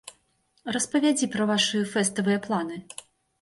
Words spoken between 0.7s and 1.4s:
Распавядзі